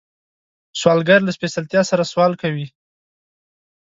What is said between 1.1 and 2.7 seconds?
له سپېڅلتیا سره سوال کوي